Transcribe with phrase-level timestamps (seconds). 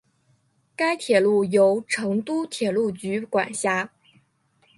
[0.75, 3.91] 该铁路由成都铁路局管辖。